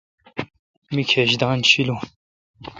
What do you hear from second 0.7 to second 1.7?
می کھیج دن